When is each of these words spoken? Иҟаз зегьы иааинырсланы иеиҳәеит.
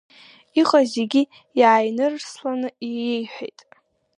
Иҟаз 0.59 0.85
зегьы 0.93 1.21
иааинырсланы 1.59 2.69
иеиҳәеит. 2.87 3.59